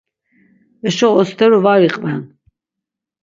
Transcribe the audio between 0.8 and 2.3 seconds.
Eşo osteru var iqven.